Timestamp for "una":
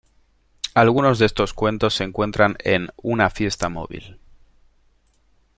3.03-3.29